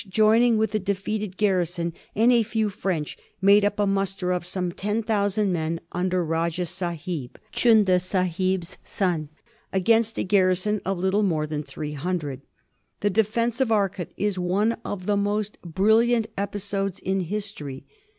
263 0.09 0.19
joining 0.23 0.57
with 0.57 0.71
the 0.71 0.79
defeated 0.79 1.37
garrison 1.37 1.93
and 2.15 2.31
a 2.31 2.41
few 2.41 2.69
French, 2.71 3.19
made 3.39 3.63
up 3.63 3.79
a 3.79 3.85
muster 3.85 4.31
of 4.31 4.43
some 4.47 4.71
10,000 4.71 5.53
men 5.53 5.79
under 5.91 6.25
Rajah 6.25 6.65
Sahib, 6.65 7.37
Chunda 7.51 7.99
Sahib's 7.99 8.79
son, 8.83 9.29
against 9.71 10.17
a 10.17 10.23
garrison 10.23 10.81
of 10.85 10.97
little 10.97 11.21
more 11.21 11.45
than 11.45 11.61
300. 11.61 12.41
The 13.01 13.11
defence 13.11 13.61
of 13.61 13.71
Arcot 13.71 14.11
is 14.17 14.39
one 14.39 14.75
of 14.83 15.05
the 15.05 15.17
most 15.17 15.59
brilliant 15.61 16.25
episodes 16.35 16.97
in 16.97 17.19
history. 17.19 17.85